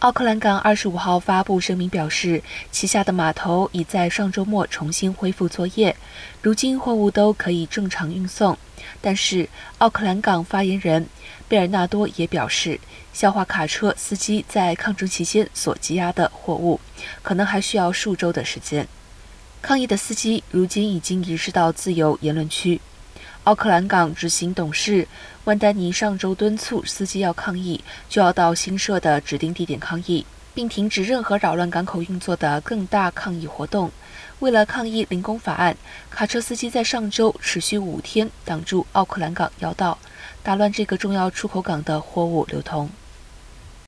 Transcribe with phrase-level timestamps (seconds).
[0.00, 5.96] 奥克兰港二十五号发布声明表示，旗下的码头已在上周末重新恢复作业，
[6.40, 8.56] 如今货物都可以正常运送。
[9.00, 9.48] 但是，
[9.78, 11.04] 奥克兰港发言人
[11.48, 12.78] 贝尔纳多也表示，
[13.12, 16.80] 消化卡车司机在抗争期间所积压的货物，
[17.20, 18.86] 可能还需要数周的时间。
[19.60, 22.80] 抗议的司机如今已经移师到自由言论区。
[23.44, 25.08] 奥克兰港执行董事
[25.48, 33.90] 万丹尼上周敦促司机要抗议，就要到新设的指定地点抗议，并停止任何扰乱港口运作的更大抗议活动。
[34.40, 35.74] 为了抗议零工法案，
[36.10, 39.96] 卡车司机在上周持续五天挡住奥克兰港要道，
[40.42, 42.90] 打乱这个重要出口港的货物流通。